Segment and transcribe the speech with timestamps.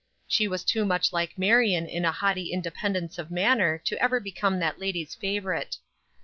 [0.27, 4.57] She was too much like Marion in a haughty independence of manner to ever become
[4.57, 5.77] that lady's favorite.